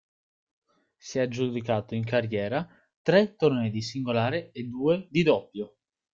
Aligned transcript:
Si 0.97 1.19
è 1.19 1.21
aggiudicato 1.21 1.93
in 1.93 2.03
carriera 2.03 2.67
tre 3.03 3.35
tornei 3.35 3.69
di 3.69 3.83
singolare 3.83 4.51
e 4.51 4.63
due 4.63 5.05
di 5.11 5.21
doppio. 5.21 5.75